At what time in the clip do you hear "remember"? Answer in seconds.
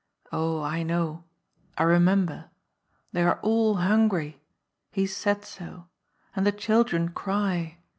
1.83-2.49